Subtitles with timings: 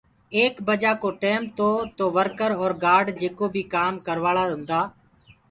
[0.35, 4.79] ايڪ بجآ ڪو ٽيم تو تو ورڪر اور گآرڊ جيڪي بي ڪآم ڪروآݪآ هوندآ،